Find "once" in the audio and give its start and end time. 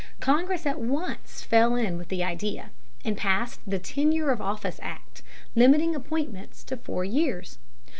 0.81-1.43